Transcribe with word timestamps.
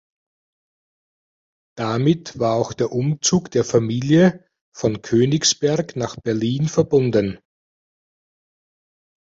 Damit 1.77 2.39
war 2.39 2.55
auch 2.55 2.73
der 2.73 2.91
Umzug 2.91 3.51
der 3.51 3.63
Familie 3.63 4.43
von 4.75 5.03
Königsberg 5.03 5.95
nach 5.95 6.15
Berlin 6.15 6.67
verbunden. 6.67 7.37